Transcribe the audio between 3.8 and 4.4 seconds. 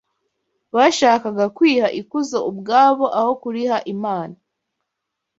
Imana